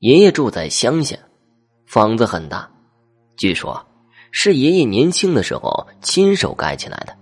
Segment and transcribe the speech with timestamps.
[0.00, 1.18] 爷爷住在乡下，
[1.84, 2.70] 房子很大，
[3.36, 3.84] 据说，
[4.30, 7.12] 是爷爷年轻的时候亲手盖起来的，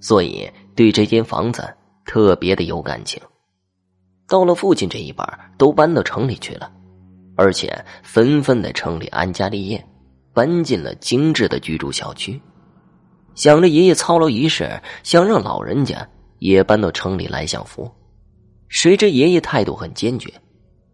[0.00, 1.62] 所以对这间房子
[2.06, 3.20] 特别的有感情。
[4.26, 5.22] 到了父亲这一辈
[5.58, 6.72] 都搬到城里去了，
[7.36, 9.86] 而且纷纷在城里安家立业，
[10.32, 12.40] 搬进了精致的居住小区。
[13.34, 16.08] 想着爷爷操劳一世，想让老人家
[16.38, 17.90] 也搬到城里来享福，
[18.68, 20.32] 谁知爷爷态度很坚决，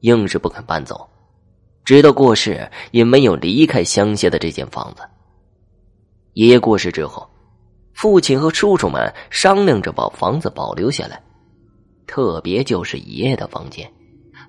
[0.01, 1.09] 硬是不肯搬走。
[1.89, 5.01] 直到过世，也没有离开乡下的这间房子。
[6.35, 7.27] 爷爷过世之后，
[7.95, 11.19] 父亲和叔叔们商量着把房子保留下来，
[12.07, 13.91] 特别就是爷爷的房间，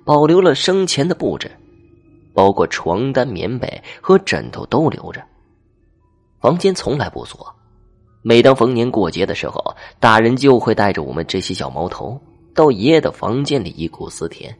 [0.04, 1.50] 保留了生前的布置，
[2.34, 5.24] 包括床单、棉被和枕头都留着。
[6.42, 7.48] 房间从来不锁，
[8.22, 9.64] 每当逢年过节的时候，
[9.98, 12.22] 大人就会带着我们这些小毛头
[12.54, 14.54] 到爷爷的房间里忆苦思甜。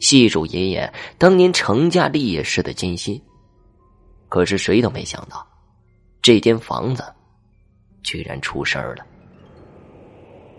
[0.00, 3.20] 细数爷爷当年成家立业时的艰辛，
[4.28, 5.46] 可是谁都没想到，
[6.20, 7.02] 这间房子
[8.02, 9.06] 居然出事儿了。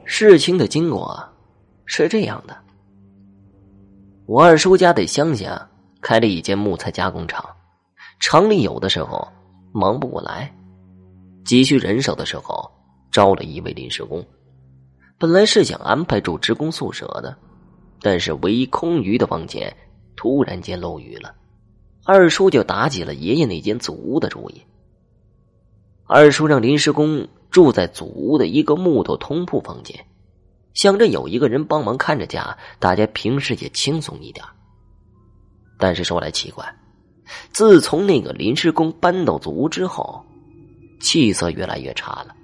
[0.03, 1.21] 事情的经过
[1.85, 2.57] 是这样的：
[4.25, 5.69] 我二叔家在乡下
[6.01, 7.43] 开了一间木材加工厂，
[8.19, 9.27] 厂里有的时候
[9.73, 10.51] 忙不过来，
[11.43, 12.71] 急需人手的时候，
[13.11, 14.25] 招了一位临时工。
[15.17, 17.35] 本来是想安排住职工宿舍的。
[18.05, 19.75] 但是，唯一空余的房间
[20.15, 21.33] 突然间漏雨了，
[22.03, 24.61] 二叔就打起了爷爷那间祖屋的主意。
[26.05, 30.05] 二叔让临时工住在祖屋的一个木头通铺房间，
[30.75, 34.45] 想着有一个人帮忙看着家，大家平时也轻松一点。
[35.79, 36.63] 但是说来奇怪，
[37.49, 40.23] 自从那个临时工搬到祖屋之后，
[41.01, 42.35] 气色越来越差了。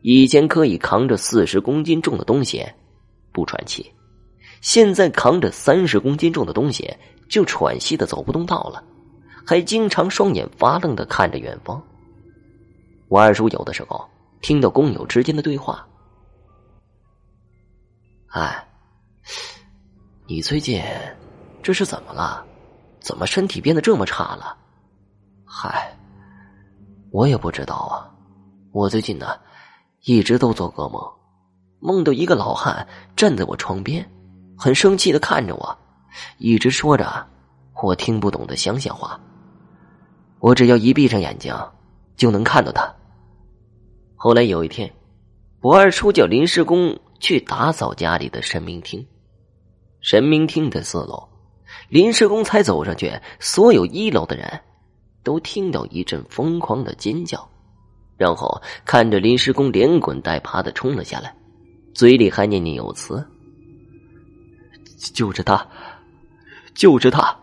[0.00, 2.64] 以前可以扛着四十公斤重的东西，
[3.34, 3.84] 不喘气。
[4.60, 6.92] 现在扛着三十公斤重的东西，
[7.28, 8.82] 就喘息的走不动道了，
[9.46, 11.82] 还经常双眼发愣的看着远方。
[13.08, 14.04] 我二叔有的时候
[14.42, 15.86] 听到工友之间的对话
[18.28, 18.66] ：“哎，
[20.26, 20.82] 你最近
[21.62, 22.44] 这是怎么了？
[23.00, 24.56] 怎么身体变得这么差了
[25.46, 25.96] ？”“嗨，
[27.10, 28.10] 我也不知道啊。
[28.72, 29.38] 我最近呢，
[30.02, 31.02] 一直都做噩梦，
[31.80, 32.86] 梦到一个老汉
[33.16, 34.06] 站在我床边。”
[34.58, 35.78] 很生气的看着我，
[36.38, 37.24] 一直说着
[37.80, 39.18] 我听不懂的乡下话。
[40.40, 41.54] 我只要一闭上眼睛，
[42.16, 42.92] 就能看到他。
[44.16, 44.92] 后来有一天，
[45.60, 49.06] 我二叔叫临时工去打扫家里的神明厅。
[50.00, 51.28] 神明厅在四楼，
[51.88, 54.60] 临时工才走上去，所有一楼的人
[55.22, 57.48] 都听到一阵疯狂的尖叫，
[58.16, 61.32] 然后看着临时工连滚带爬的冲了下来，
[61.94, 63.24] 嘴里还念念有词。
[64.98, 65.66] 救着他，
[66.74, 67.38] 救着他！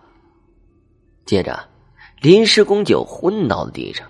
[1.26, 1.68] 接着，
[2.22, 4.06] 临时工就昏倒在地上。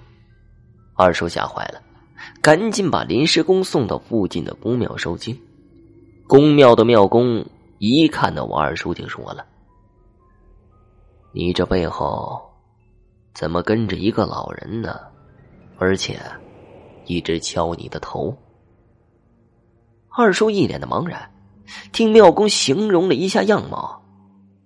[0.96, 1.82] 二叔吓坏了，
[2.42, 5.40] 赶紧把临时工送到附近的公庙收惊。
[6.28, 7.46] 公庙的庙公
[7.78, 9.46] 一看到我二叔，就说了
[11.32, 12.42] ：“你这背后
[13.34, 15.00] 怎么跟着一个老人呢？
[15.78, 16.20] 而且
[17.06, 18.36] 一直敲你的头。”
[20.10, 21.30] 二叔一脸的茫然。
[21.92, 24.02] 听庙公形容了一下样貌，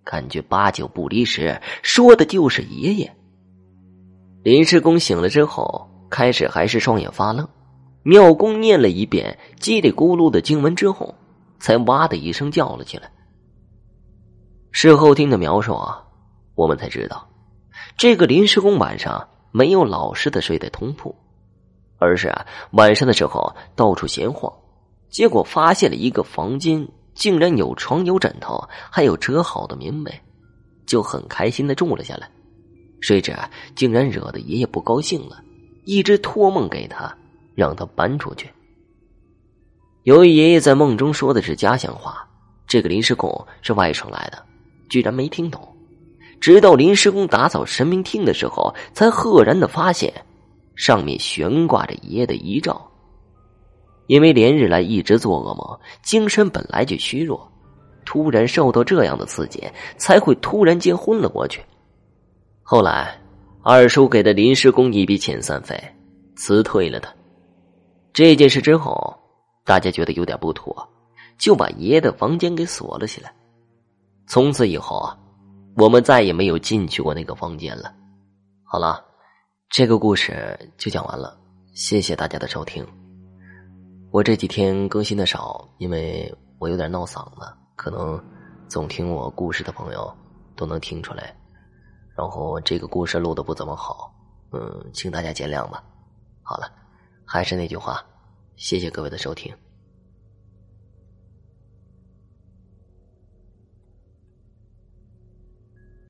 [0.04, 3.16] 感觉八九不离十，说的就是爷爷。
[4.44, 7.48] 临时工醒了之后，开始还是双眼发愣。
[8.04, 11.14] 庙公念了一遍叽里咕噜的经文之后，
[11.60, 13.12] 才哇的一声叫了起来。
[14.72, 16.04] 事后听的描述啊，
[16.56, 17.30] 我们才知道，
[17.98, 21.14] 这个临时工晚上没有老实的睡在通铺，
[21.98, 24.52] 而是啊晚上的时候到处闲晃。
[25.10, 30.14] 结果发现了一个房间，竟然有床、有枕头，还有折好的棉被，
[30.86, 32.30] 就很开心的住了下来。
[33.02, 33.36] 谁知
[33.76, 35.42] 竟然惹得爷爷不高兴了，
[35.86, 37.16] 一直托梦给他，
[37.56, 38.50] 让他搬出去。
[40.04, 42.28] 由于爷爷在梦中说的是家乡话，
[42.68, 44.44] 这个临时工是外省来的，
[44.90, 45.62] 居然没听懂。
[46.40, 50.14] 直到临时工打扫神明厅的时候，才赫然的发现，
[50.76, 52.89] 上面悬挂着爷爷的遗照。
[54.10, 57.48] 因为连日来一直做噩梦，精神本来就虚弱，
[58.04, 59.64] 突然受到这样的刺激，
[59.98, 61.62] 才会突然间昏了过去。
[62.64, 63.22] 后来，
[63.62, 65.80] 二叔给的临时工一笔遣散费，
[66.36, 67.14] 辞退了他。
[68.12, 69.16] 这件事之后，
[69.64, 70.76] 大家觉得有点不妥，
[71.38, 73.32] 就把爷爷的房间给锁了起来。
[74.26, 75.16] 从此以后啊，
[75.78, 77.94] 我们再也没有进去过那个房间了。
[78.64, 79.06] 好了，
[79.70, 81.38] 这个故事就讲完了，
[81.76, 82.84] 谢谢大家的收听。
[84.12, 87.42] 我这几天更新的少，因为我有点闹嗓子，
[87.76, 88.20] 可能
[88.68, 90.12] 总听我故事的朋友
[90.56, 91.36] 都能听出来。
[92.18, 94.12] 然后这个故事录的不怎么好，
[94.52, 95.84] 嗯，请大家见谅吧。
[96.42, 96.72] 好了，
[97.24, 98.04] 还是那句话，
[98.56, 99.56] 谢谢各位的收听。